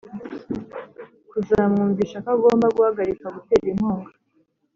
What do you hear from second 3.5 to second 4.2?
inkunga